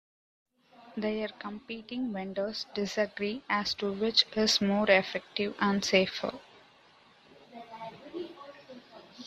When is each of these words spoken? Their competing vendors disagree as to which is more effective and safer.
Their 0.97 1.27
competing 1.27 2.11
vendors 2.11 2.65
disagree 2.73 3.43
as 3.47 3.75
to 3.75 3.93
which 3.93 4.25
is 4.35 4.59
more 4.59 4.89
effective 4.89 5.55
and 5.59 5.85
safer. 5.85 6.39